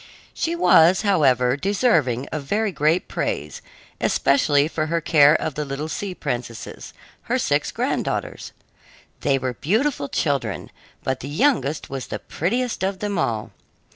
She 0.33 0.55
was, 0.55 1.03
however, 1.03 1.55
deserving 1.55 2.27
of 2.31 2.41
very 2.41 2.71
great 2.71 3.07
praise, 3.07 3.61
especially 3.99 4.67
for 4.67 4.87
her 4.87 4.99
care 4.99 5.35
of 5.35 5.53
the 5.53 5.63
little 5.63 5.87
sea 5.87 6.15
princesses, 6.15 6.91
her 7.29 7.37
six 7.37 7.71
granddaughters. 7.71 8.51
They 9.19 9.37
were 9.37 9.53
beautiful 9.53 10.09
children, 10.09 10.71
but 11.03 11.19
the 11.19 11.29
youngest 11.29 11.91
was 11.91 12.07
the 12.07 12.17
prettiest 12.17 12.81
of 12.83 12.97
them 12.97 13.19
all. 13.19 13.51